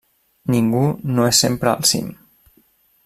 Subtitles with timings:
[0.53, 0.81] Ningú
[1.17, 2.09] no és sempre al cim.